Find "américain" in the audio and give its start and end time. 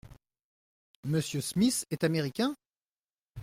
2.03-2.55